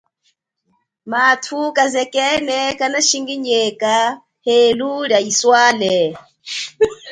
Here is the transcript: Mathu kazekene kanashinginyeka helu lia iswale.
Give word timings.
Mathu 1.11 1.59
kazekene 1.75 2.59
kanashinginyeka 2.79 3.93
helu 4.45 4.91
lia 5.07 5.19
iswale. 5.31 5.95